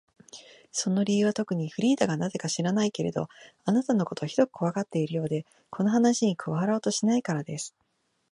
[0.71, 3.27] その理由はとくに、フリーダがなぜか知らないけれど、
[3.65, 7.75] あなたのことをひどくこわがっているようで、この話に加わろうとしないからです。